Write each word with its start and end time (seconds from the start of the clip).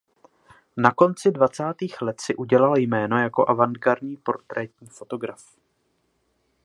Na 0.77 0.91
konci 0.91 1.31
dvacátých 1.31 2.01
let 2.01 2.21
si 2.21 2.35
udělal 2.35 2.77
jméno 2.77 3.17
jako 3.19 3.49
avantgardní 3.49 4.17
portrétní 4.17 4.87
fotograf. 4.87 5.55